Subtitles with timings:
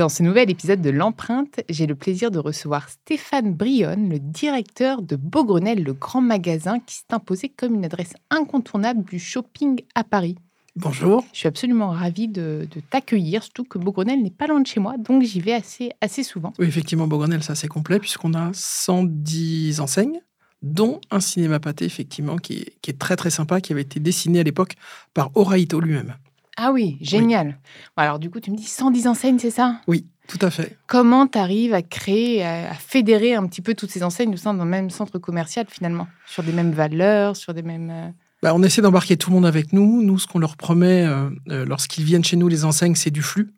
[0.00, 5.02] Dans ce nouvel épisode de L'Empreinte, j'ai le plaisir de recevoir Stéphane Brionne, le directeur
[5.02, 10.02] de Beaugrenelle, le grand magasin qui s'est imposé comme une adresse incontournable du shopping à
[10.02, 10.36] Paris.
[10.74, 11.26] Bonjour.
[11.34, 14.80] Je suis absolument ravie de, de t'accueillir, surtout que Beaugrenelle n'est pas loin de chez
[14.80, 16.54] moi, donc j'y vais assez, assez souvent.
[16.58, 20.22] Oui, effectivement, Beaugrenelle, c'est assez complet puisqu'on a 110 enseignes,
[20.62, 24.00] dont un cinéma pâté, effectivement, qui est, qui est très très sympa, qui avait été
[24.00, 24.76] dessiné à l'époque
[25.12, 26.16] par Oraito lui-même.
[26.56, 27.58] Ah oui, génial.
[27.96, 29.80] Alors du coup, tu me dis 110 enseignes, c'est ça?
[29.86, 30.76] Oui, tout à fait.
[30.86, 34.52] Comment tu arrives à créer, à, fédérer un petit peu toutes ces enseignes au sein
[34.54, 36.06] d'un même centre commercial finalement?
[36.26, 37.90] Sur des mêmes valeurs, sur des mêmes...
[37.90, 38.08] euh,
[38.42, 40.02] Bah, on essaie d'embarquer tout le monde avec nous.
[40.02, 43.22] Nous, ce qu'on leur promet euh, euh, lorsqu'ils viennent chez nous, les enseignes, c'est du
[43.22, 43.54] flux.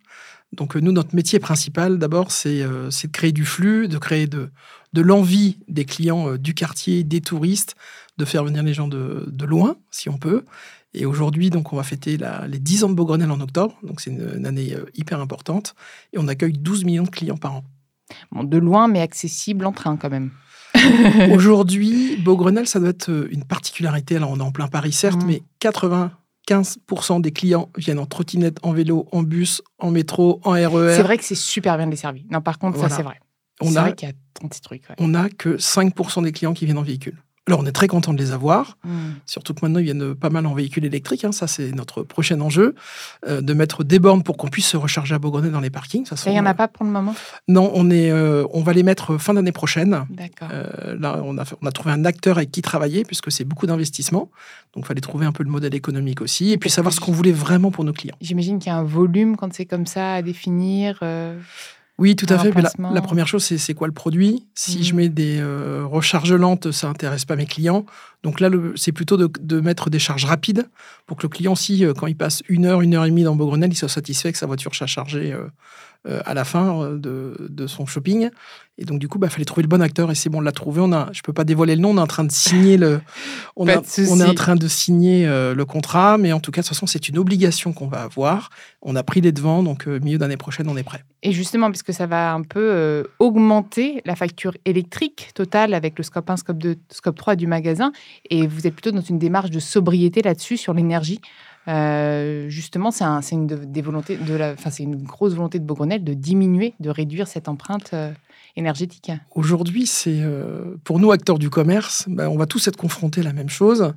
[0.52, 4.50] Donc, nous, notre métier principal, d'abord, c'est euh, de créer du flux, de créer de,
[4.92, 7.74] de l'envie des clients euh, du quartier, des touristes,
[8.18, 10.44] de faire venir les gens de, de loin, si on peut.
[10.94, 13.74] Et aujourd'hui, donc, on va fêter la- les 10 ans de Beaugrenelle en octobre.
[13.82, 15.74] Donc, c'est une, une année euh, hyper importante.
[16.12, 17.64] Et on accueille 12 millions de clients par an.
[18.30, 20.30] Bon, de loin, mais accessible en train quand même.
[21.32, 24.16] Aujourd'hui, Beaugrenelle, ça doit être euh, une particularité.
[24.16, 25.26] Alors, on est en plein Paris, certes, Mhm.
[25.28, 30.94] mais 95% des clients viennent en trottinette, en vélo, en bus, en métro, en RER.
[30.96, 32.26] C'est vrai que c'est super bien desservi.
[32.30, 32.90] Non, par contre, Voilà.
[32.90, 33.18] ça c'est vrai.
[33.60, 34.88] On C'est a- vrai qu'il y a 36 trucs.
[34.88, 34.96] ouais.
[34.98, 37.22] On n'a que 5% des clients qui viennent en véhicule.
[37.48, 38.90] Alors, on est très content de les avoir, Mm.
[39.26, 41.24] surtout que maintenant, ils viennent pas mal en véhicule électrique.
[41.24, 41.32] hein.
[41.32, 42.76] Ça, c'est notre prochain enjeu,
[43.26, 46.06] euh, de mettre des bornes pour qu'on puisse se recharger à Beaugrenelle dans les parkings.
[46.06, 47.16] Ça, il n'y en a pas pour le moment?
[47.48, 50.06] Non, on, est, euh, on va les mettre fin d'année prochaine.
[50.10, 50.48] D'accord.
[50.52, 53.66] Euh, là, on a, on a trouvé un acteur avec qui travailler, puisque c'est beaucoup
[53.66, 54.30] d'investissement.
[54.74, 57.12] Donc, il fallait trouver un peu le modèle économique aussi, et puis savoir ce qu'on
[57.12, 58.16] voulait vraiment pour nos clients.
[58.20, 61.00] J'imagine qu'il y a un volume quand c'est comme ça à définir.
[62.02, 62.52] Oui, tout à fait.
[62.52, 64.44] mais la, première chose, c'est c'est quoi le produit?
[64.56, 67.86] Si je mets des euh, recharges lentes, ça intéresse pas mes clients.
[68.24, 70.68] Donc là, c'est plutôt de, de mettre des charges rapides
[71.06, 73.22] pour que le client, si euh, quand il passe une heure, une heure et demie
[73.22, 75.46] dans Beaugrenelle, il soit satisfait que sa voiture soit chargée euh,
[76.24, 78.28] à la fin euh, de, de son shopping.
[78.78, 80.50] Et donc, du coup, il fallait trouver le bon acteur et c'est bon, on l'a
[80.50, 80.80] trouvé.
[80.80, 83.00] On a, je peux pas dévoiler le nom, on est en train de signer le,
[83.56, 86.66] on, a- est en train de signer euh, le contrat, mais en tout cas, de
[86.66, 88.48] toute façon, c'est une obligation qu'on va avoir.
[88.80, 91.04] On a pris les devants, donc euh, milieu d'année prochaine, on est prêt.
[91.22, 96.02] Et justement, puisque ça va un peu euh, augmenter la facture électrique totale avec le
[96.02, 97.92] scope 1, scope 2, scope 3 du magasin,
[98.30, 101.20] et vous êtes plutôt dans une démarche de sobriété là-dessus, sur l'énergie.
[101.68, 105.58] Euh, justement, c'est un- une, de- des volontés de la, enfin, c'est une grosse volonté
[105.58, 108.12] de Beaugrenelle de diminuer, de réduire cette empreinte euh,
[108.56, 109.10] énergétique.
[109.34, 113.24] Aujourd'hui, c'est euh, pour nous acteurs du commerce, ben, on va tous être confrontés à
[113.24, 113.94] la même chose.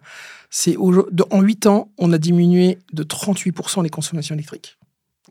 [0.49, 4.77] C'est en 8 ans, on a diminué de 38% les consommations électriques.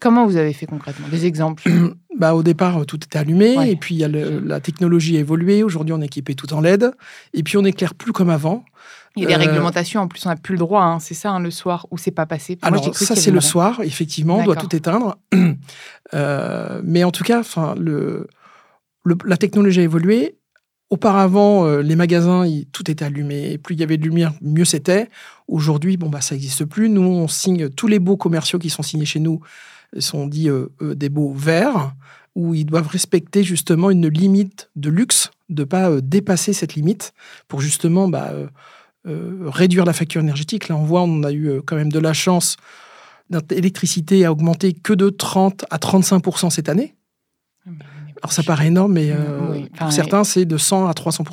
[0.00, 1.06] Comment vous avez fait concrètement?
[1.08, 1.70] Des exemples
[2.18, 3.72] Bah, au départ, tout était allumé, Ouais.
[3.72, 5.62] et puis il y a le- la technologie a évolué.
[5.64, 6.92] Aujourd'hui, on est équipé tout en LED,
[7.32, 8.64] et puis on éclaire plus comme avant.
[9.16, 11.14] Il y a des Euh, réglementations, en plus on n'a plus le droit, hein, c'est
[11.14, 14.38] ça, hein, le soir, ou c'est pas passé Moi, Alors, ça, c'est le soir, effectivement,
[14.38, 15.16] on doit tout éteindre.
[16.12, 17.42] Euh, mais en tout cas,
[17.76, 18.26] le,
[19.04, 20.36] le- la technologie a évolué.
[20.90, 23.58] Auparavant, euh, les magasins, tout était allumé.
[23.58, 25.08] Plus il y avait de lumière, mieux c'était.
[25.48, 26.88] Aujourd'hui, bon, bah, ça n'existe plus.
[26.90, 29.40] Nous, on signe tous les baux commerciaux qui sont signés chez nous
[29.98, 31.94] sont dits euh, euh, des baux verts,
[32.34, 36.74] où ils doivent respecter justement une limite de luxe, de ne pas euh, dépasser cette
[36.74, 37.12] limite,
[37.48, 38.48] pour justement bah, euh, euh,
[39.06, 40.68] réduire la facture énergétique.
[40.68, 42.56] Là, on voit, on a eu euh, quand même de la chance.
[43.30, 46.94] Notre électricité a augmenté que de 30 à 35 cette année.
[48.22, 51.24] Alors ça paraît énorme, mais euh, Oui, enfin, pour certains, c'est de 100 à 300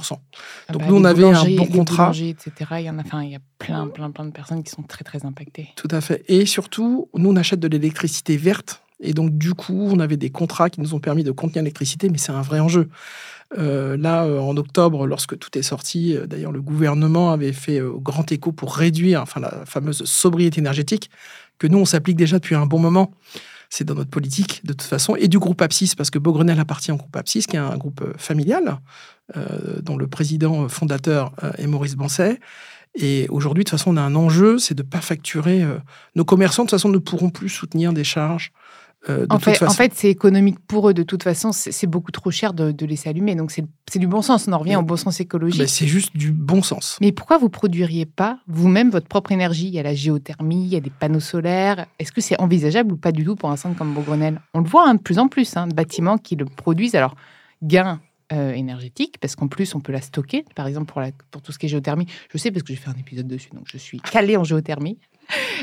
[0.68, 2.12] Ah Donc bah, nous, on avait un bon contrat.
[2.14, 4.84] Il y en a, enfin, il y a plein, plein, plein de personnes qui sont
[4.84, 5.70] très, très impactées.
[5.76, 6.24] Tout à fait.
[6.28, 8.84] Et surtout, nous, on achète de l'électricité verte.
[9.00, 12.10] Et donc, du coup, on avait des contrats qui nous ont permis de contenir l'électricité,
[12.10, 12.90] mais c'est un vrai enjeu.
[13.57, 17.81] Euh, là, euh, en octobre, lorsque tout est sorti, euh, d'ailleurs, le gouvernement avait fait
[17.98, 21.09] grand écho pour réduire, enfin, la fameuse sobriété énergétique,
[21.57, 23.12] que nous, on s'applique déjà depuis un bon moment.
[23.69, 26.92] C'est dans notre politique, de toute façon, et du groupe Apsis, parce que Beaugrenelle appartient
[26.92, 28.80] au groupe Apsis, qui est un groupe familial,
[29.81, 32.38] dont le président fondateur est Maurice Bancet.
[32.95, 35.65] Et aujourd'hui, de toute façon, on a un enjeu, c'est de ne pas facturer.
[36.15, 38.51] nos commerçants, de toute façon, ne pourront plus soutenir des charges.
[39.09, 39.71] Euh, de En toute fait, façon.
[39.71, 41.51] en fait, c'est économique pour eux de toute façon.
[41.51, 43.36] C'est beaucoup trop cher de, de laisser allumer.
[43.36, 44.48] Donc, c'est du bon sens.
[44.48, 45.59] On en revient au bon sens écologique.
[45.59, 46.98] Ben, c'est juste du bon sens.
[47.01, 49.68] Mais pourquoi vous produiriez pas vous-même votre propre énergie?
[49.68, 51.88] Il y a la géothermie, il y a des panneaux solaires.
[52.00, 54.68] Est-ce que c'est envisageable ou pas du tout pour un centre comme Beaugrenelle On le
[54.69, 56.95] voit hein, de plus en plus, hein, de bâtiments qui le produisent.
[56.95, 57.15] Alors,
[57.63, 58.00] gain
[58.31, 60.45] euh, énergétique, parce qu'en plus, on peut la stocker.
[60.56, 62.80] Par exemple, pour, la, pour tout ce qui est géothermie, je sais parce que j'ai
[62.80, 64.98] fait un épisode dessus, donc je suis calée en géothermie.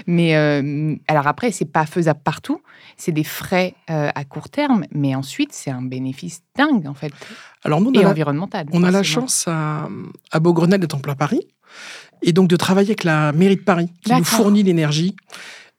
[0.07, 2.63] Mais euh, alors après, c'est pas faisable partout.
[2.97, 7.13] C'est des frais euh, à court terme, mais ensuite, c'est un bénéfice dingue, en fait,
[7.65, 8.67] Alors, nous, on et a la- environnemental.
[8.73, 9.89] On a la chance à,
[10.33, 11.47] à Beaugrenelle d'être en plein Paris
[12.23, 15.15] et donc de travailler avec la mairie de Paris qui nous fournit l'énergie.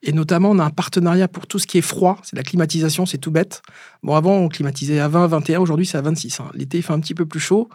[0.01, 3.05] Et notamment, on a un partenariat pour tout ce qui est froid, c'est la climatisation,
[3.05, 3.61] c'est tout bête.
[4.01, 6.39] Bon, avant, on climatisait à 20, 21, aujourd'hui, c'est à 26.
[6.39, 6.45] hein.
[6.53, 7.67] L'été, il fait un petit peu plus chaud,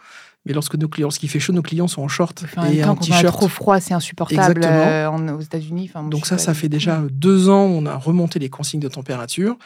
[0.47, 2.97] mais lorsque nos clients, lorsqu'il fait chaud, nos clients sont en short Enfin, et en
[2.97, 3.26] t-shirt.
[3.26, 5.91] trop froid, c'est insupportable euh, aux États-Unis.
[5.94, 9.56] Enfin, Donc ça, ça fait déjà deux ans, on a remonté les consignes de température.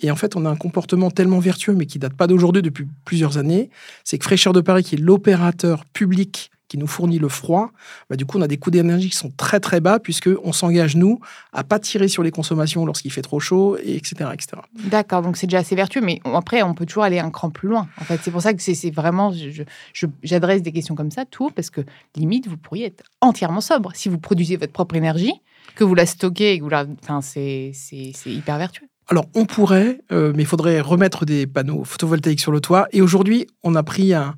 [0.00, 2.86] Et en fait, on a un comportement tellement vertueux, mais qui date pas d'aujourd'hui, depuis
[3.04, 3.70] plusieurs années.
[4.02, 7.70] C'est que Fraîcheur de Paris, qui est l'opérateur public qui nous fournit le froid,
[8.10, 10.52] bah, du coup, on a des coûts d'énergie qui sont très très bas, puisque on
[10.52, 11.18] s'engage, nous,
[11.52, 14.30] à pas tirer sur les consommations lorsqu'il fait trop chaud, et etc.
[14.32, 14.48] etc.
[14.84, 17.68] D'accord, donc c'est déjà assez vertueux, mais après, on peut toujours aller un cran plus
[17.68, 17.88] loin.
[18.00, 19.62] En fait, c'est pour ça que c'est vraiment, je- je-
[19.94, 21.80] je- j'adresse des questions comme ça, tout, parce que
[22.16, 25.32] limite, vous pourriez être entièrement sobre si vous produisez votre propre énergie,
[25.74, 27.72] que vous la stockez et que vous la, enfin, c'est
[28.26, 28.86] hyper vertueux.
[29.10, 32.88] Alors, on pourrait, euh, mais il faudrait remettre des panneaux photovoltaïques sur le toit.
[32.92, 34.34] Et aujourd'hui, on a pris un-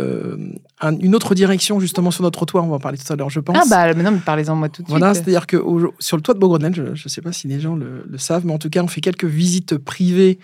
[0.00, 0.36] euh,
[0.80, 2.62] un- une autre direction, justement, sur notre toit.
[2.62, 3.56] On va en parler tout à l'heure, je pense.
[3.58, 5.24] Ah bah maintenant, mais parlez-en moi tout de Voilà, suite.
[5.24, 7.74] c'est-à-dire que au- sur le toit de Beaugrenelle, je ne sais pas si les gens
[7.76, 10.38] le, le savent, mais en tout cas, on fait quelques visites privées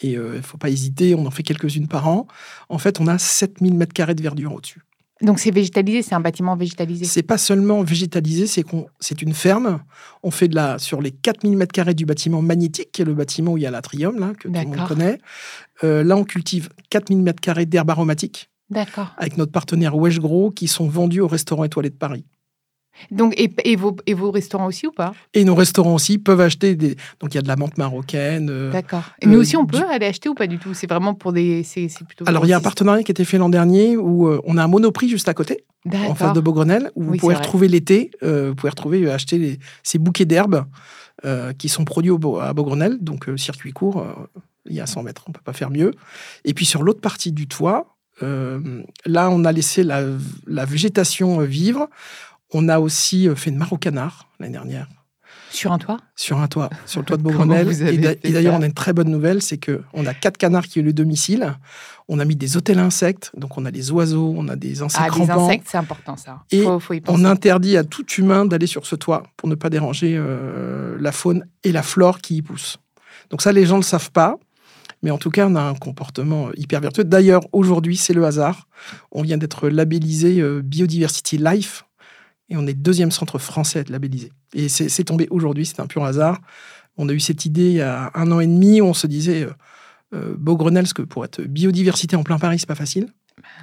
[0.00, 2.26] et il ne faut pas hésiter, on en fait quelques-unes par an.
[2.68, 4.82] En fait, on a 7000 mètres carrés de verdure au-dessus.
[5.22, 7.06] Donc c'est végétalisé, c'est un bâtiment végétalisé.
[7.06, 9.80] C'est pas seulement végétalisé, c'est qu'on, c'est une ferme.
[10.22, 13.14] On fait de la, sur les 4000 mètres carrés du bâtiment magnétique, qui est le
[13.14, 15.18] bâtiment où il y a l'atrium, là, que tout le monde connaît.
[15.84, 19.14] Euh, là, on cultive 4000 mètres carrés d'herbes aromatiques D'accord.
[19.18, 22.24] avec notre partenaire Wesh Gros, qui sont vendus au restaurant étoilé de Paris.
[23.10, 25.12] Donc et, et vos, et vos restaurants aussi ou pas?
[25.34, 26.96] Et nos restaurants aussi peuvent acheter des.
[27.20, 28.48] Donc, il y a de la menthe marocaine.
[28.50, 29.02] euh, D'accord.
[29.22, 30.72] Mais euh, aussi, on du- peut aller acheter ou pas du tout?
[30.72, 31.62] C'est vraiment pour des.
[31.62, 32.24] C'est c'est plutôt.
[32.26, 34.56] Alors, il y a un partenariat qui a été fait l'an dernier où euh, on
[34.56, 38.10] a un monoprix juste à côté, en face de Beaugrenelle, où vous pouvez retrouver l'été,
[38.22, 40.64] vous pouvez retrouver, acheter les- ces bouquets d'herbes
[41.58, 44.06] qui sont produits au à Beaugrenelle, donc circuit court,
[44.64, 45.92] il y a 100 mètres, on peut pas faire mieux.
[46.44, 50.02] Et puis sur l'autre partie du toit, euh, là, on a laissé la,
[50.46, 51.88] la végétation euh, vivre.
[52.52, 54.86] On a aussi euh, fait une mare au canard l'année dernière
[55.50, 55.98] Sur un toit?
[56.14, 57.68] Sur un toit, sur le toit de Beaugrenelle.
[58.22, 60.80] Et d'ailleurs, on a une très bonne nouvelle, c'est que on a quatre canards qui
[60.80, 61.54] ont le domicile.
[62.08, 65.04] On a mis des hôtels insectes, donc on a des oiseaux, on a des insectes
[65.04, 65.48] Ah, des rampants.
[65.48, 66.44] insectes, c'est important ça.
[66.52, 67.20] Et faut, faut y penser.
[67.20, 71.10] On interdit à tout humain d'aller sur ce toit pour ne pas déranger euh, la
[71.10, 72.78] faune et la flore qui y poussent.
[73.30, 74.36] Donc ça, les gens ne le savent pas.
[75.06, 77.04] Mais en tout cas, on a un comportement hyper vertueux.
[77.04, 78.66] D'ailleurs, aujourd'hui, c'est le hasard.
[79.12, 81.84] On vient d'être labellisé euh, Biodiversity Life.
[82.48, 84.32] Et on est deuxième centre français à être labellisé.
[84.52, 86.40] Et c'est tombé aujourd'hui, c'est un pur hasard.
[86.96, 88.82] On a eu cette idée il y a un an et demi.
[88.82, 89.52] On se disait, euh,
[90.12, 93.06] euh, Beaugrenelle, parce que pour être biodiversité en plein Paris, c'est pas facile.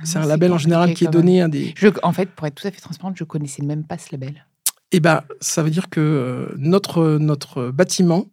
[0.05, 1.12] C'est un label en général qui est même.
[1.12, 3.83] donné à des, Je, en fait, pour être tout à fait transparente, je connaissais même
[3.83, 4.45] pas ce label.
[4.93, 8.27] Eh ben, ça veut dire que euh, notre, notre bâtiment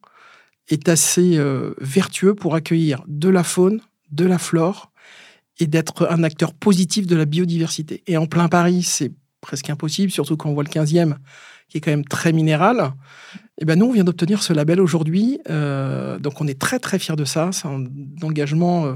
[0.70, 3.80] est assez euh, vertueux pour accueillir de la faune,
[4.12, 4.90] de la flore
[5.58, 8.02] et d'être un acteur positif de la biodiversité.
[8.06, 11.14] Et en plein Paris, c'est presque impossible, surtout quand on voit le 15e,
[11.68, 12.92] qui est quand même très minéral.
[13.58, 15.38] Eh ben, nous, on vient d'obtenir ce label aujourd'hui.
[15.50, 17.50] euh, donc, on est très, très fiers de ça.
[17.52, 17.84] C'est un
[18.22, 18.94] engagement euh,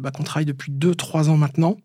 [0.00, 1.76] bah, qu'on travaille depuis 2-3 ans maintenant.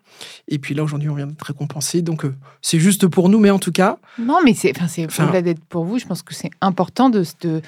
[0.47, 2.01] Et puis là, aujourd'hui, on vient d'être récompensé.
[2.01, 5.07] Donc, euh, c'est juste pour nous, mais en tout cas, Non, mais c'est, enfin, c'est
[5.23, 5.97] au-delà d'être pour vous.
[5.97, 7.61] Je pense que c'est important de, de-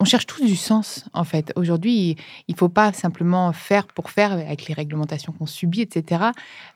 [0.00, 1.52] On cherche tous du sens, en fait.
[1.56, 2.16] Aujourd'hui,
[2.46, 6.26] il ne faut pas simplement faire pour faire avec les réglementations qu'on subit, etc.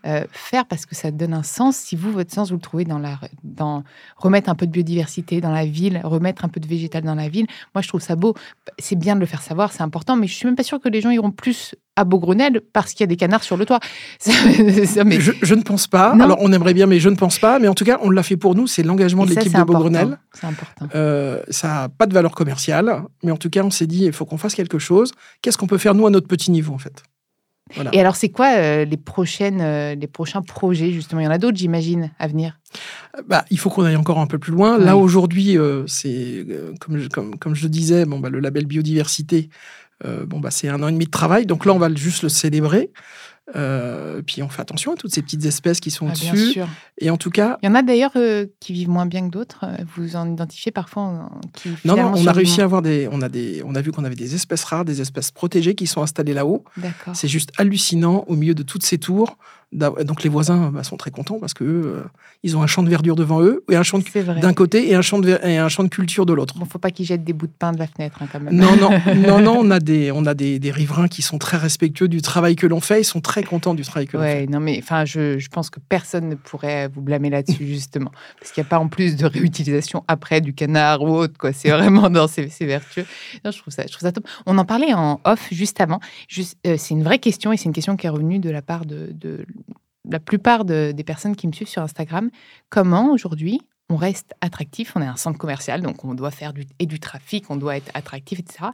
[0.06, 1.76] Euh, faire parce que ça donne un sens.
[1.76, 3.84] Si vous, votre sens, vous le trouvez dans la, dans
[4.16, 7.28] remettre un peu de biodiversité dans la ville, remettre un peu de végétal dans la
[7.28, 7.46] ville.
[7.74, 8.34] Moi, je trouve ça beau.
[8.78, 10.16] C'est bien de le faire savoir, c'est important.
[10.16, 13.00] Mais je suis même pas sûre que les gens iront plus à Beaugrenelle parce qu'il
[13.00, 13.80] y a des canards sur le toit.
[14.18, 14.32] Ça-
[14.86, 16.14] ça, mais- Je, je ne pense pas.
[16.14, 16.24] Non.
[16.24, 17.58] Alors, on aimerait bien, mais je ne pense pas.
[17.58, 18.66] Mais en tout cas, on l'a fait pour nous.
[18.66, 19.62] C'est l'engagement de l'équipe de.
[19.62, 20.18] Beaugrenelle.
[20.32, 20.86] C'est important.
[20.94, 23.02] Euh, ça n'a pas de valeur commerciale.
[23.22, 25.12] Mais en tout cas, on s'est dit, il faut qu'on fasse quelque chose.
[25.42, 27.02] Qu'est-ce qu'on peut faire, nous, à notre petit niveau, en fait?
[27.74, 27.90] Voilà.
[27.94, 31.30] Et alors, c'est quoi euh, les, prochaines, euh, les prochains projets, justement Il y en
[31.30, 32.58] a d'autres, j'imagine, à venir
[33.28, 34.78] Bah, il faut qu'on aille encore un peu plus loin.
[34.78, 34.84] Oui.
[34.84, 36.44] Là, aujourd'hui, euh, c'est
[36.80, 39.48] comme, je- comme, comme je disais, bon, bah, le label biodiversité,
[40.26, 41.46] bon, bah, c'est un an et demi de travail.
[41.46, 42.90] Donc là, on va juste le célébrer.
[43.56, 46.52] Euh, puis on fait attention à toutes ces petites espèces qui sont Ah, Bien dessus.
[46.52, 46.68] sûr.
[46.98, 49.32] Et en tout cas, Il y en a d'ailleurs euh, qui vivent moins bien que
[49.32, 49.64] d'autres.
[49.64, 53.08] euh, Vous en identifiez parfois euh, qui non, non, on a réussi à avoir des,
[53.10, 55.86] on a des, on a vu qu'on avait des espèces rares, des espèces protégées qui
[55.88, 56.64] sont installées là-haut.
[57.14, 59.36] C'est juste hallucinant au milieu de toutes ces tours.
[59.72, 62.02] Donc les voisins bah, sont très contents parce que euh,
[62.42, 63.98] ils ont un champ de verdure devant eux et un champ
[64.40, 66.58] d'un côté et un champ de et un champ de culture de l'autre.
[66.58, 68.54] Bon, faut pas qu'ils jettent des bouts de pain de la fenêtre hein, quand même.
[68.54, 71.56] Non, non, non, non, on a des, on a des, des riverains qui sont très
[71.56, 73.00] respectueux du travail que l'on fait.
[73.00, 74.46] Ils sont très contents du travail que l'on Ouais, fait.
[74.46, 78.12] non, mais enfin, je, je pense que personne ne pourrait vous blâmer là-dessus, justement.
[78.40, 81.52] Parce qu'il n'y a pas en plus de réutilisation après du canard ou autre, quoi.
[81.52, 83.06] C'est vraiment dans ces, ces vertueux.
[83.44, 84.26] Non, je, trouve ça, je trouve ça top.
[84.46, 86.00] On en parlait en off juste avant.
[86.28, 88.60] Juste, euh, c'est une vraie question et c'est une question qui est revenue de la
[88.62, 89.46] part de, de
[90.08, 92.30] la plupart de- des personnes qui me suivent sur Instagram.
[92.70, 94.92] Comment aujourd'hui on reste attractif?
[94.96, 97.76] On est un centre commercial, donc on doit faire du, et du trafic, on doit
[97.76, 98.70] être attractif, etc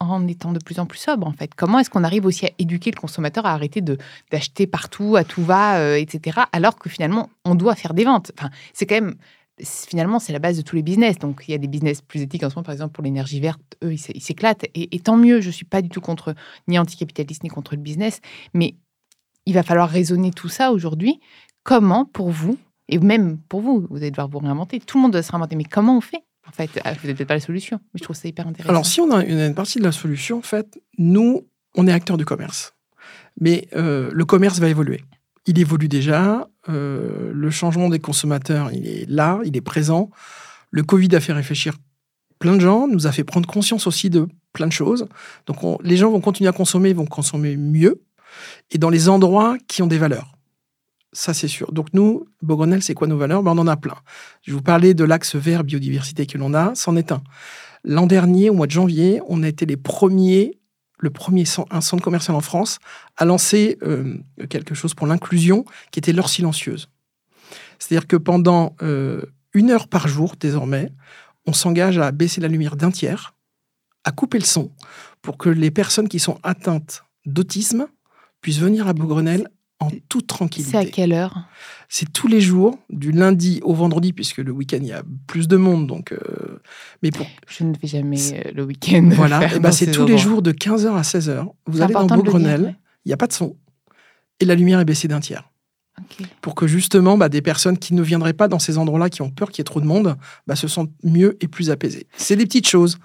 [0.00, 1.54] en, étant de plus en plus sobre, en fait.
[1.54, 5.42] Comment est-ce qu'on arrive aussi à éduquer le consommateur à arrêter d'acheter partout, à tout
[5.42, 8.32] va, euh, etc., alors que finalement, on doit faire des ventes?
[8.38, 9.14] Enfin, C'est quand même...
[9.62, 11.18] Finalement, c'est la base de tous les business.
[11.18, 13.40] Donc, il y a des business plus éthiques en ce moment, par exemple, pour l'énergie
[13.40, 14.64] verte, eux, ils s'éclatent.
[14.74, 16.34] Et, et tant mieux, je ne suis pas du tout contre,
[16.68, 18.20] ni anticapitaliste, ni contre le business.
[18.52, 18.74] Mais
[19.46, 21.20] il va falloir raisonner tout ça aujourd'hui.
[21.62, 25.12] Comment, pour vous, et même pour vous, vous allez devoir vous réinventer, tout le monde
[25.12, 27.40] doit se réinventer, mais comment on fait en fait, Ah, vous n'êtes peut-être pas la
[27.40, 28.70] solution, mais je trouve ça hyper intéressant.
[28.70, 32.16] Alors, si on a une, partie de la solution, en fait, nous, on est acteurs
[32.16, 32.72] du commerce.
[33.40, 35.02] Mais euh, le commerce va évoluer.
[35.46, 36.48] Il évolue déjà.
[36.68, 40.10] euh, le changement des consommateurs, il est là, il est présent.
[40.70, 41.74] Le Covid a fait réfléchir
[42.38, 45.08] plein de gens, nous a fait prendre conscience aussi de plein de choses.
[45.46, 48.02] Donc, on- les gens vont continuer à consommer, vont consommer mieux
[48.70, 50.32] et dans les endroits qui ont des valeurs.
[51.12, 51.72] Ça, c'est sûr.
[51.72, 53.42] Donc, nous, Beaugrenelle, c'est quoi nos valeurs?
[53.42, 53.96] Ben, On en a plein.
[54.42, 57.22] Je vous parlais de l'axe vert biodiversité que l'on a, c'en est un.
[57.84, 60.58] L'an dernier, au mois de janvier, on a été les premiers,
[60.98, 62.78] le premier un centre commercial en France
[63.16, 64.18] à lancer euh,
[64.50, 66.90] quelque chose pour l'inclusion qui était l'heure silencieuse.
[67.78, 69.22] C'est-à-dire que pendant euh,
[69.54, 70.90] une heure par jour, désormais,
[71.46, 73.34] on s'engage à baisser la lumière d'un tiers,
[74.04, 74.70] à couper le son,
[75.22, 77.86] pour que les personnes qui sont atteintes d'autisme
[78.46, 79.48] puissent venir à Beaugrenelle
[79.80, 80.90] en toute c'est à tranquillité.
[80.92, 81.48] quelle heure?
[81.88, 85.48] C'est tous les jours, du lundi au vendredi, puisque le week-end, il y a plus
[85.48, 85.88] de monde.
[85.88, 86.60] Donc, euh,
[87.02, 89.10] mais pour, Je ne vais jamais euh, le week-end.
[89.16, 91.44] voilà, et ben c'est ces tous les jours de 15h à 16h.
[91.66, 92.76] Vous allez dans Beaugrenelle, ouais.
[93.04, 93.56] il n'y a pas de son,
[94.38, 95.50] et la lumière est baissée d'un tiers.
[96.42, 99.30] Pour que justement, bah, des personnes qui ne viendraient pas dans ces endroits-là, qui ont
[99.30, 100.14] peur qu'il y ait trop de monde,
[100.46, 102.06] bah, se sentent mieux et plus apaisées.
[102.16, 103.00] C'est des petites choses.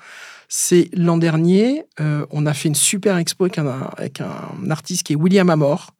[0.53, 5.03] C'est l'an dernier, euh, on a fait une super expo avec un, avec un artiste
[5.03, 5.91] qui est William Amor.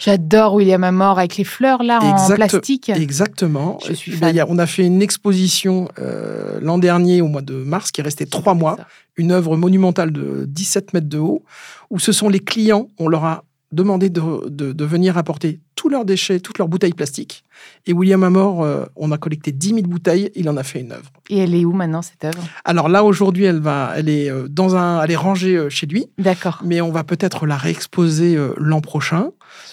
[0.00, 2.88] J'adore William Amor avec les fleurs là en plastique.
[2.88, 3.78] Exactement.
[3.86, 4.32] Je suis fan.
[4.34, 8.00] ben, a- on a fait une exposition euh, l'an dernier, au mois de mars, qui
[8.00, 8.76] est restée trois mois.
[9.16, 11.44] Une œuvre monumentale de 17 mètres de haut,
[11.90, 15.88] où ce sont les clients, on leur a demandé de, de- de venir apporter tous
[15.88, 17.42] leurs déchets, toutes leurs bouteilles plastiques.
[17.86, 20.92] Et William Amor, euh, on a collecté 10 000 bouteilles, il en a fait une
[20.92, 21.10] œuvre.
[21.30, 22.42] Et elle est où maintenant cette œuvre?
[22.64, 25.86] Alors là, aujourd'hui, elle, va, elle, est, euh, dans un, elle est rangée euh, chez
[25.86, 26.60] lui, D'accord.
[26.64, 29.30] mais on va peut-être la réexposer euh, l'an prochain,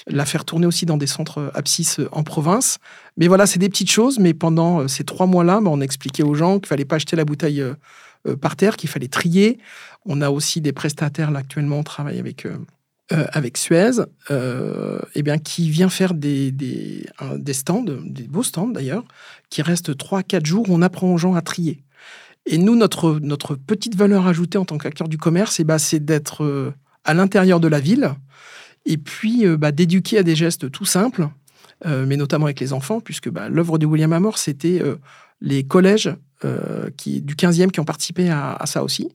[0.08, 2.78] la faire tourner aussi dans des centres abscisses en province.
[3.18, 6.34] Mais voilà, c'est des petites choses, mais pendant ces trois mois-là, bah, on expliquait aux
[6.36, 7.64] gens qu'il fallait pas acheter la bouteille
[8.42, 9.60] par terre, qu'il fallait trier.
[10.06, 12.46] On a aussi des prestataires, là, actuellement, on travaille avec,
[13.12, 13.92] euh, avec Suez,
[14.32, 17.06] euh, eh bien, qui vient faire des, des,
[17.38, 19.04] des stands, des beaux stands d'ailleurs,
[19.50, 21.84] qui restent 3-4 jours on apprend aux gens à trier.
[22.46, 26.04] Et nous, notre, notre petite valeur ajoutée en tant qu'acteur du commerce, eh ben, c'est
[26.04, 26.74] d'être euh,
[27.04, 28.16] à l'intérieur de la ville
[28.86, 31.30] et puis euh, bah, d'éduquer à des gestes tout simples,
[31.86, 34.82] euh, mais notamment avec les enfants, puisque bah, l'œuvre de William Amor, c'était
[35.42, 36.14] les collèges
[36.46, 39.10] euh, qui, du 15e qui ont participé à, à ça aussi.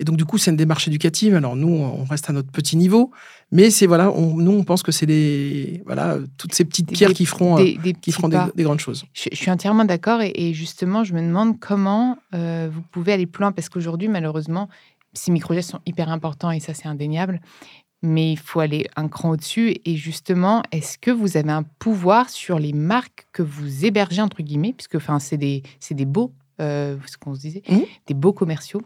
[0.00, 1.34] Et donc, du coup, c'est une démarche éducative.
[1.34, 3.10] Alors, nous, on reste à notre petit niveau,
[3.50, 6.94] mais c'est voilà, on, nous, on pense que c'est les, voilà, toutes ces petites Des-
[6.94, 9.04] pierres des- qui feront, euh, Des, des qui feront des, des grandes choses.
[9.12, 13.12] Je, je suis entièrement d'accord et, et justement, je me demande comment euh, vous pouvez
[13.12, 14.68] aller plus loin parce qu'aujourd'hui, malheureusement,
[15.14, 17.40] ces micro-gestes sont hyper importants et ça, c'est indéniable.
[18.00, 19.74] Mais il faut aller un cran au-dessus.
[19.84, 24.42] Et justement, est-ce que vous avez un pouvoir sur les marques que vous hébergez, entre
[24.44, 27.84] guillemets, puisque enfin, c'est des, des beaux, euh, ce qu'on se disait, Mhm.
[28.06, 28.82] des beaux commerciaux.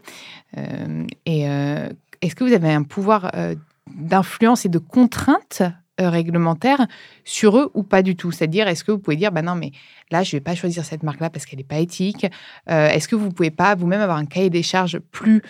[0.57, 1.89] Euh, et euh,
[2.21, 3.55] est-ce que vous avez un pouvoir euh,
[3.95, 5.61] d'influence et de contrainte
[6.01, 6.87] euh, réglementaire
[7.23, 8.31] sur eux ou pas du tout?
[8.31, 9.71] C'est-à-dire, est-ce que vous pouvez dire, bah non, mais
[10.11, 12.25] là, je vais pas choisir cette marque-là parce qu'elle n'est pas éthique
[12.69, 15.41] Euh, Est-ce que vous pouvez pas vous-même avoir un cahier des charges plus,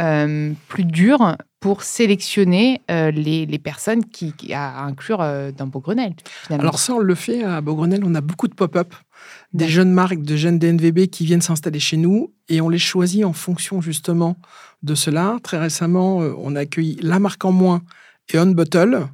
[0.00, 5.66] euh, plus dur pour sélectionner euh, les, les personnes qui, qui- à inclure euh, dans
[5.66, 6.62] Beaugrenelle finalement.
[6.62, 8.02] Alors ça, on le fait à Beaugrenelle.
[8.04, 8.94] On a beaucoup de pop-up,
[9.52, 13.24] des jeunes marques, de jeunes DNVB qui viennent s'installer chez nous et on les choisit
[13.24, 14.36] en fonction justement
[14.82, 15.38] de cela.
[15.42, 17.82] Très récemment, euh, on a accueilli La Marque en Moins
[18.32, 19.08] et On Bottle,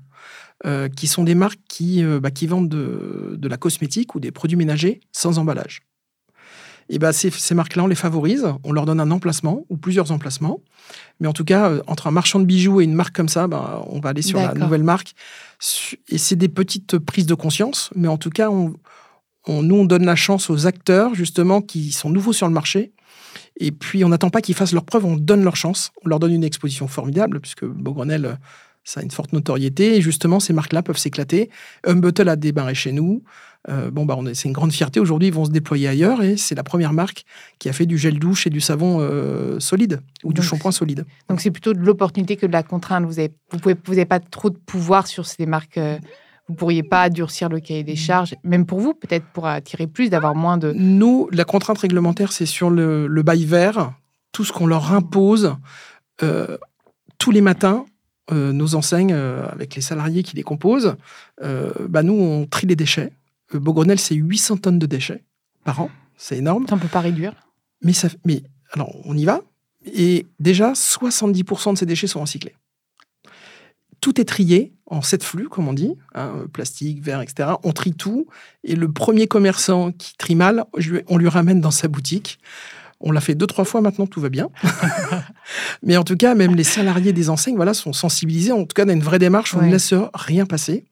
[0.67, 4.31] euh, qui sont des marques qui, bah, qui vendent de, de la cosmétique ou des
[4.33, 5.81] produits ménagers sans emballage.
[6.89, 10.13] Et bah, ces, ces marques-là, on les favorise, on leur donne un emplacement ou plusieurs
[10.13, 10.61] emplacements.
[11.21, 13.47] Mais en tout cas, euh, entre un marchand de bijoux et une marque comme ça,
[13.47, 15.15] bah, on va aller sur la nouvelle marque.
[16.09, 18.75] Et c'est des petites prises de conscience, mais en tout cas, on,
[19.47, 22.93] on- nous, on donne la chance aux acteurs, justement, qui sont nouveaux sur le marché.
[23.59, 25.91] Et puis, on n'attend pas qu'ils fassent leurs preuves, on donne leur chance.
[26.05, 28.35] On leur donne une exposition formidable, puisque Beaugrenelle, euh,
[28.85, 29.97] ça a une forte notoriété.
[29.97, 31.51] Et justement, ces marques-là peuvent s'éclater.
[31.85, 33.23] Humbuttle a débarré chez nous.
[33.71, 35.01] Euh, bon, bah, c'est une grande fierté.
[35.01, 36.23] Aujourd'hui, ils vont se déployer ailleurs.
[36.23, 37.25] Et c'est la première marque
[37.59, 41.07] qui a fait du gel douche et du savon euh, solide, ou du shampoing solide.
[41.29, 43.05] Donc c'est plutôt de l'opportunité que de la contrainte.
[43.07, 45.79] Vous avez, vous pouvez, vous n'avez pas trop de pouvoir sur ces marques.
[45.79, 45.99] euh,
[46.49, 50.11] vous pourriez pas durcir le cahier des charges, même pour vous, peut-être pour attirer plus,
[50.11, 50.73] d'avoir moins de.
[50.77, 53.95] Nous, la contrainte réglementaire, c'est sur le, le bail vert,
[54.33, 55.57] tout ce qu'on leur impose
[56.23, 56.59] euh,
[57.19, 57.87] tous les matins.
[58.33, 60.97] Euh, nos enseignes, euh, avec les salariés qui les composent,
[61.43, 63.13] euh, bah nous, on trie les déchets.
[63.53, 65.23] Beaugrenelle, c'est 800 tonnes de déchets
[65.65, 65.91] par an.
[66.17, 66.67] C'est énorme.
[66.67, 67.35] Ça, on peut pas réduire.
[67.83, 69.43] Mais, ça, mais alors, on y va.
[69.85, 72.55] Et déjà, 70% de ces déchets sont recyclés.
[74.01, 77.51] Tout est trié en sept flux, comme on dit, hein, plastique, verre, etc.
[77.63, 78.27] On trie tout.
[78.63, 80.65] Et le premier commerçant qui trie mal,
[81.09, 82.39] on lui ramène dans sa boutique.
[83.07, 84.49] On l'a fait deux, trois fois maintenant, tout va bien.
[85.83, 88.53] Mais en tout cas, même les salariés des enseignes voilà, sont sensibilisés.
[88.53, 89.67] En tout cas, on a une vraie démarche, on Ouais.
[89.67, 90.87] ne laisse rien passer.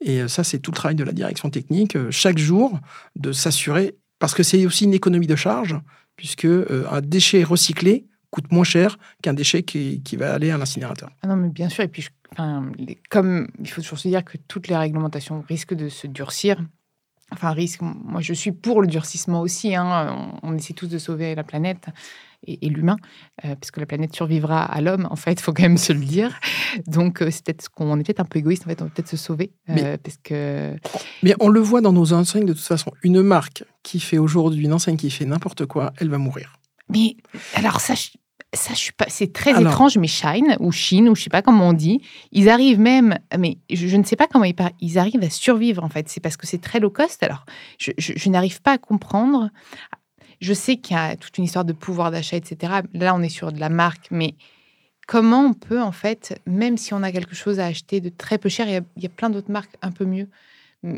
[0.00, 2.78] Et euh, ça, c'est tout le travail de la direction technique, euh, chaque jour,
[3.16, 5.76] de s'assurer, parce que c'est aussi une économie de charge,
[6.16, 10.56] puisque euh, un déchet recyclé coûte moins cher qu'un déchet qui, qui va aller à
[10.58, 11.10] l'incinérateur.
[11.22, 11.84] Ah non, mais bien sûr.
[11.84, 15.44] Et puis, je- enfin, les- comme il faut toujours se dire que toutes les réglementations
[15.46, 16.56] risquent de se durcir.
[17.32, 17.80] Enfin, risque.
[17.82, 19.74] Moi, je suis pour le durcissement aussi.
[19.74, 20.30] hein.
[20.42, 21.86] On, on essaie tous de sauver la planète
[22.46, 22.96] et, et l'humain,
[23.44, 25.06] euh, parce que la planète survivra à l'homme.
[25.10, 26.38] En fait, il faut quand même se le dire.
[26.86, 28.64] Donc, euh, c'est peut-être qu'on est peut-être un peu égoïste.
[28.66, 30.74] En fait, on va peut-être se sauver, euh, Mais- parce que
[31.22, 32.90] Mais on le voit dans nos enseignes de toute façon.
[33.02, 36.56] Une marque qui fait aujourd'hui, une enseigne qui fait n'importe quoi, elle va mourir.
[36.88, 37.16] Mais
[37.54, 38.10] alors ça, je-
[38.52, 38.74] ça.
[39.08, 42.00] C'est très Alors- étrange, mais Shine ou Chine ou je sais pas comment on dit,
[42.32, 43.18] ils arrivent même.
[43.38, 46.08] Mais je, je ne sais pas comment ils, ils arrivent à survivre en fait.
[46.08, 47.22] C'est parce que c'est très low cost.
[47.22, 47.44] Alors,
[47.78, 49.50] je, je- je n'arrive pas à comprendre.
[50.40, 52.80] Je sais qu'il y a toute une histoire de pouvoir d'achat, etc.
[52.94, 54.34] Là, on est sur de la marque, mais
[55.06, 58.38] comment on peut en fait, même si on a quelque chose à acheter de très
[58.38, 60.28] peu cher, il y a, il y a plein d'autres marques un peu mieux.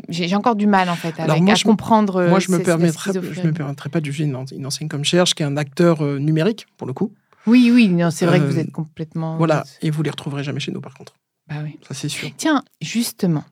[0.09, 2.27] J'ai j'ai encore du mal en fait avec, Alors moi, à je comprendre.
[2.27, 3.47] Moi, je me je schizophrénie.
[3.49, 6.03] me permettrais pas de juger une, en- une enseigne comme Cherche, qui est un acteur
[6.03, 7.11] euh, numérique, pour le coup.
[7.47, 9.37] Oui, oui, non, c'est vrai que vous Euh, êtes complètement.
[9.37, 9.63] Voilà.
[9.81, 11.13] Et vous les retrouverez jamais chez nous, par contre.
[11.47, 11.77] Bah oui.
[11.87, 12.29] Ça, c'est sûr.
[12.37, 13.43] Tiens, justement,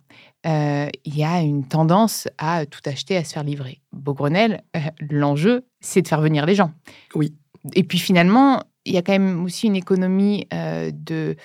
[0.47, 3.82] euh, il y a une tendance à tout acheter, à se faire livrer.
[3.91, 4.79] Beaugrenelle, euh,
[5.10, 6.71] l'enjeu, c'est de faire venir les gens.
[7.13, 7.36] Oui.
[7.75, 11.36] Et puis finalement, il y a quand même aussi une économie euh, de.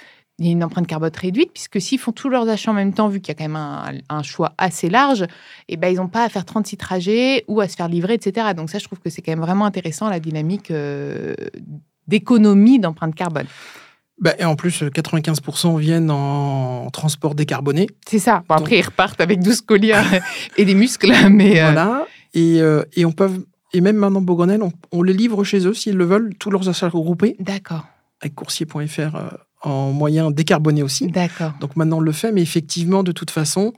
[0.41, 2.95] Il y a une empreinte carbone réduite, puisque s'ils font tous leurs achats en même
[2.95, 5.27] temps, vu qu'il y a quand même un, un choix assez large,
[5.69, 8.55] et ben, ils n'ont pas à faire 36 trajets ou à se faire livrer, etc.
[8.57, 11.35] Donc ça, je trouve que c'est quand même vraiment intéressant, la dynamique euh,
[12.09, 13.47] d'économie d'empreinte carbone.
[14.21, 17.87] Bah, et en plus, euh, 95% viennent en transport décarboné.
[18.09, 18.43] C'est ça.
[18.49, 20.03] Bon, Donc- après, ils repartent avec 12 colliers
[20.57, 21.61] et des muscles, mais...
[21.61, 22.07] euh, Voilà.
[22.35, 23.31] Et, euh, et on peut.
[23.73, 26.69] Et même maintenant, Beaugrenelle, on, on les livre chez eux s'ils le veulent, tous leurs
[26.69, 27.87] achats regroupés, D'accord,
[28.21, 29.29] avec coursier.fr euh,
[29.63, 31.09] en moyen décarboné aussi.
[31.09, 31.53] d'accord.
[31.61, 33.73] Donc maintenant, on le fait, mais effectivement, de toute façon,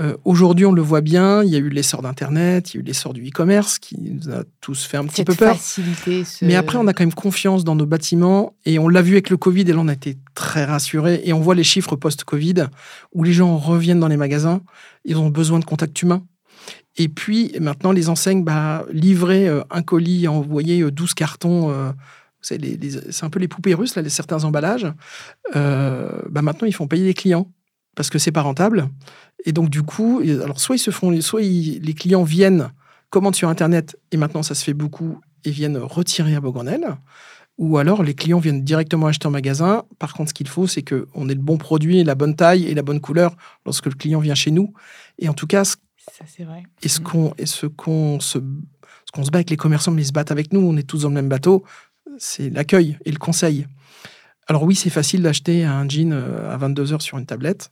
[0.00, 2.80] euh, aujourd'hui, on le voit bien, il y a eu l'essor d'Internet, il y a
[2.80, 5.56] eu l'essor du e-commerce qui nous a tous fait un petit Cette peu peur.
[5.56, 6.44] facilité, ce...
[6.44, 9.30] Mais après, on a quand même confiance dans nos bâtiments et on l'a vu avec
[9.30, 11.20] le Covid et là, on a été très rassurés.
[11.24, 12.66] Et on voit les chiffres post-Covid
[13.12, 14.60] où les gens reviennent dans les magasins,
[15.04, 16.22] ils ont besoin de contact humain.
[16.96, 21.90] Et puis maintenant, les enseignes, bah, livrer euh, un colis, envoyer euh, 12 cartons, euh,
[22.40, 24.86] c'est un peu les poupées russes, là, les certains emballages.
[25.56, 27.50] Euh, bah, maintenant, ils font payer les clients
[27.94, 28.88] parce que c'est pas rentable.
[29.44, 32.70] Et donc, du coup, alors soit ils se font, soit ils- les clients viennent,
[33.10, 36.96] commandent sur Internet, et maintenant ça se fait beaucoup, et viennent retirer à Beaugrenelle.
[37.56, 39.84] Ou alors les clients viennent directement acheter en magasin.
[39.98, 42.74] Par contre, ce qu'il faut, c'est qu'on ait le bon produit, la bonne taille et
[42.74, 44.72] la bonne couleur lorsque le client vient chez nous.
[45.18, 45.78] Et en tout cas, Ça,
[46.26, 46.62] c'est vrai.
[46.82, 48.38] et ce qu'on se
[49.24, 51.08] se bat avec les commerçants, mais ils se battent avec nous, on est tous dans
[51.08, 51.64] le même bateau,
[52.18, 53.66] c'est l'accueil et le conseil.
[54.46, 57.70] Alors oui, c'est facile d'acheter un jean euh, à 22 heures sur une tablette.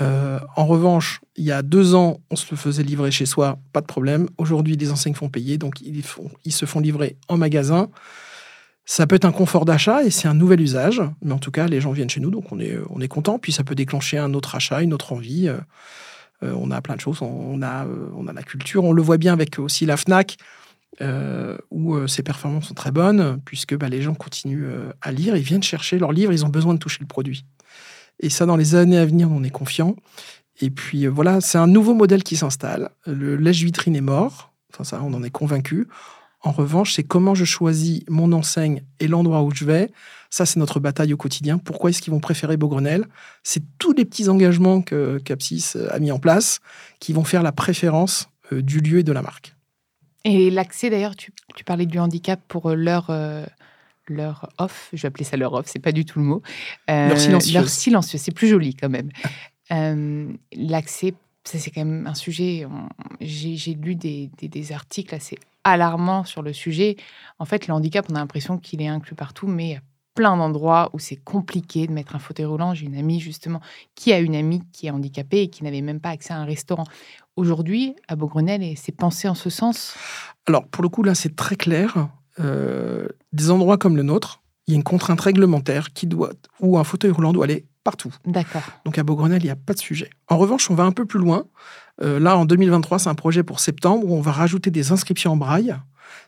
[0.00, 3.58] Euh, en revanche, il y a deux ans, on se le faisait livrer chez soi,
[3.72, 4.28] pas de problème.
[4.38, 7.88] Aujourd'hui, les enseignes font payer, donc ils, se font livrer en magasin.
[8.84, 11.66] Ça peut être un confort d'achat et c'est un nouvel usage, mais en tout cas,
[11.66, 13.38] les gens viennent chez nous, donc on est, on est content.
[13.38, 15.48] Puis ça peut déclencher un autre achat, une autre envie.
[15.48, 15.58] Euh,
[16.42, 19.18] euh, on a plein de choses, on a, on a la culture, on le voit
[19.18, 20.36] bien avec aussi la FNAC,
[21.70, 24.70] où ses performances sont très bonnes, puisque bah, les gens continuent
[25.02, 27.44] à lire, ils viennent chercher leurs livres, ils ont besoin de toucher le produit.
[28.20, 29.96] Et ça, dans les années à venir, on est confiant.
[30.60, 32.90] Et puis voilà, c'est un nouveau modèle qui s'installe.
[33.06, 35.88] Le lèche-vitrine est mort, enfin ça, on en est convaincu.
[36.42, 39.90] En revanche, c'est comment je choisis mon enseigne et l'endroit où je vais.
[40.30, 41.58] Ça, c'est notre bataille au quotidien.
[41.58, 43.06] Pourquoi est-ce qu'ils vont préférer Beaugrenelle?
[43.42, 46.60] C'est tous les petits engagements que Capsis a mis en place
[46.98, 49.54] qui vont faire la préférence euh, du lieu et de la marque.
[50.24, 51.32] Et l'accès, d'ailleurs, tu,
[51.64, 53.44] parlais du handicap pour leur, euh,
[54.12, 54.90] leur off.
[54.92, 56.42] Je vais appeler ça leur off, c'est pas du tout le mot.
[56.90, 57.54] Euh, leur silencieux.
[57.54, 59.10] Leur silencieux, c'est plus joli quand même.
[60.52, 62.66] l'accès ça c'est quand même un sujet.
[63.20, 66.96] J'ai lu des, des, articles assez alarmants sur le sujet.
[67.38, 69.80] En fait, le handicap, on a l'impression qu'il est inclus partout, mais il y a
[70.14, 72.74] plein d'endroits où c'est compliqué de mettre un fauteuil roulant.
[72.74, 73.60] J'ai une amie justement
[73.94, 76.44] qui a une amie qui est handicapée et qui n'avait même pas accès à un
[76.44, 76.84] restaurant.
[77.36, 79.96] Aujourd'hui, à Beaugrenelle, c'est pensé en ce sens?
[80.46, 82.08] Alors, pour le coup, là, c'est très clair.
[82.40, 86.78] Euh, des endroits comme le nôtre, il y a une contrainte réglementaire qui doit, où
[86.78, 88.14] un fauteuil roulant doit aller partout.
[88.26, 88.62] D'accord.
[88.84, 90.10] Donc à Beaugrenelle, il n'y a pas de sujet.
[90.28, 91.46] En revanche, on va un peu plus loin.
[92.02, 95.32] Euh, là, en 2023, c'est un projet pour septembre où on va rajouter des inscriptions
[95.32, 95.74] en braille.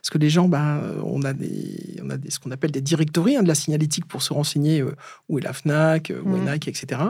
[0.01, 2.81] Parce que les gens, ben, on a, des, on a des, ce qu'on appelle des
[2.81, 4.95] directories hein, de la signalétique pour se renseigner euh,
[5.29, 6.51] où est la FNAC, euh, où est mm.
[6.51, 7.01] Nike, etc.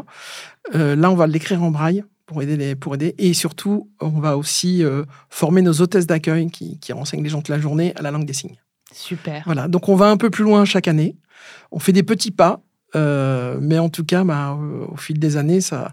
[0.73, 3.15] là, on va l'écrire en braille pour aider, les, pour aider.
[3.17, 4.83] Et surtout, on va aussi
[5.29, 8.25] former nos hôtesses d'accueil qui, qui renseignent les gens toute la journée à la langue
[8.25, 8.62] des signes.
[8.93, 9.43] Super.
[9.45, 11.17] Voilà, donc on va un peu plus loin chaque année.
[11.71, 12.61] On fait des petits pas,
[12.95, 15.91] euh, mais en tout cas, bah, au fil des années, ça,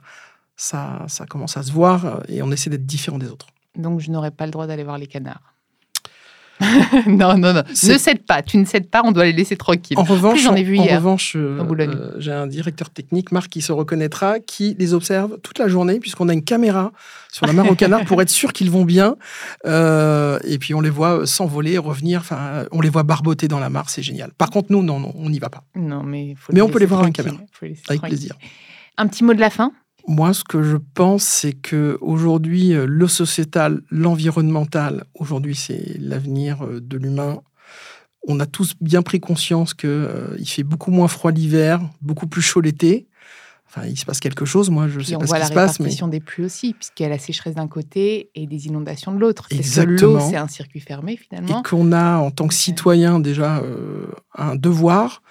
[0.57, 3.47] ça, ça commence à se voir et on essaie d'être différent des autres.
[3.77, 5.50] Donc, je n'aurais pas le droit d'aller voir les canards.
[7.07, 7.63] non, non, non.
[7.69, 8.43] Ne cède pas.
[8.43, 9.99] Tu ne cèdes pas, on doit les laisser tranquilles.
[9.99, 13.63] En revanche, j'en ai vu en, revanche, euh, euh, j'ai un directeur technique, Marc, qui
[13.63, 16.93] se reconnaîtra, qui les observe toute la journée, puisqu'on a une caméra
[17.33, 19.17] sur la mare aux canards pour être sûr qu'ils vont bien.
[19.67, 22.21] Euh, et puis on les voit s'envoler, revenir.
[22.21, 24.33] Enfin, on les voit barboter dans la mare, c'est génial.
[24.37, 25.65] Par contre, nous, non, non, on n'y va pas.
[25.75, 27.39] Non, mais mais on peut les voir en caméra,
[27.89, 28.37] avec plaisir.
[28.97, 29.73] Un petit mot de la fin?
[30.11, 36.65] Moi, ce que je pense, c'est que aujourd'hui, euh, le sociétal, l'environnemental, aujourd'hui, c'est l'avenir
[36.65, 37.43] euh, de l'humain.
[38.27, 42.27] On a tous bien pris conscience qu'il euh, il fait beaucoup moins froid l'hiver, beaucoup
[42.27, 43.07] plus chaud l'été.
[43.69, 44.69] Enfin, il se passe quelque chose.
[44.69, 45.53] Moi, je ne sais pas ce qui se passe.
[45.53, 48.49] On voit la répartition des pluies aussi, puisqu'il y a la sécheresse d'un côté et
[48.49, 49.47] des inondations de l'autre.
[49.51, 50.15] Exactement.
[50.15, 51.61] L'eau, c'est un circuit fermé finalement.
[51.61, 53.63] Et qu'on a, en tant que citoyen, déjà
[54.35, 55.23] un devoir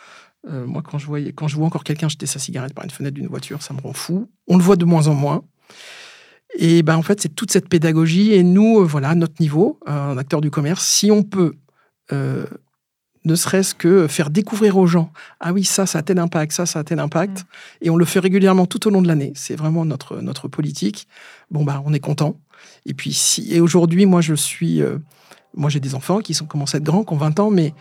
[0.48, 2.92] euh, moi, quand je, voyais, quand je vois encore quelqu'un jeter sa cigarette par une
[2.92, 4.30] fenêtre d'une voiture, ça me rend fou.
[4.48, 5.44] On le voit de moins en moins.
[6.58, 8.34] Et ben, en fait, c'est toute cette pédagogie.
[8.34, 11.56] Et nous, euh, voilà, à notre niveau, un acteur du commerce, si on peut,
[12.12, 12.46] euh,
[13.26, 16.66] ne serait-ce que faire découvrir aux gens, ah oui, ça, ça a tel impact, ça,
[16.66, 17.46] ça a tel impact, mm.
[17.82, 19.34] et on le fait régulièrement tout au long de l'année.
[19.36, 21.08] C'est vraiment notre, notre politique.
[21.52, 22.40] Bon, ben, on est content.
[22.86, 24.82] Et puis, si, et aujourd'hui, moi, je suis,
[25.54, 27.74] moi, j'ai des enfants qui sont commencés à être grands, qui ont 20 ans, mais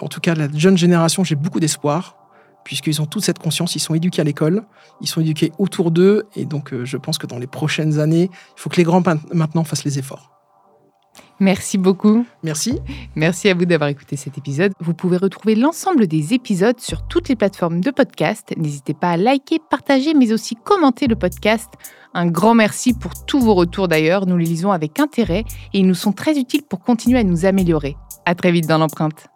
[0.00, 2.16] en tout cas la jeune génération, j'ai beaucoup d'espoir,
[2.64, 4.64] puisqu'ils ont toute cette conscience, ils sont éduqués à l'école,
[5.00, 8.30] ils sont éduqués autour d'eux, et donc euh, je pense que dans les prochaines années,
[8.32, 9.02] il faut que les grands
[9.32, 10.30] maintenant fassent les efforts.
[11.40, 12.24] Merci beaucoup.
[12.42, 12.78] Merci.
[13.16, 14.72] Merci à vous d'avoir écouté cet épisode.
[14.80, 18.52] Vous pouvez retrouver l'ensemble des épisodes sur toutes les plateformes de podcast.
[18.56, 21.68] N'hésitez pas à liker, partager, mais aussi commenter le podcast.
[22.14, 24.26] Un grand merci pour tous vos retours d'ailleurs.
[24.26, 27.46] Nous les lisons avec intérêt et ils nous sont très utiles pour continuer à nous
[27.46, 27.96] améliorer.
[28.26, 29.26] À très vite dans l'empreinte.